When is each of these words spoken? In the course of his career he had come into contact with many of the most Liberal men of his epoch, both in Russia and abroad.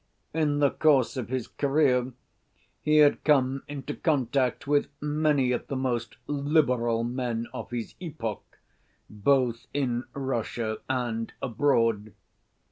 In 0.33 0.57
the 0.57 0.71
course 0.71 1.15
of 1.15 1.29
his 1.29 1.47
career 1.47 2.13
he 2.81 2.97
had 2.97 3.23
come 3.23 3.61
into 3.67 3.93
contact 3.93 4.65
with 4.65 4.87
many 4.99 5.51
of 5.51 5.67
the 5.67 5.75
most 5.75 6.17
Liberal 6.25 7.03
men 7.03 7.45
of 7.53 7.69
his 7.69 7.93
epoch, 7.99 8.41
both 9.11 9.67
in 9.75 10.05
Russia 10.15 10.79
and 10.89 11.31
abroad. 11.39 12.13